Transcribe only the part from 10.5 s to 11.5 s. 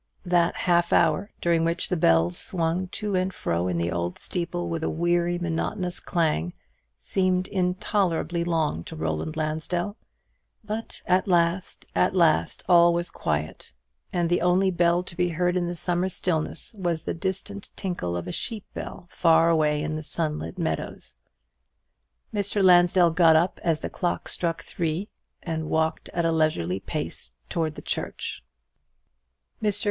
but at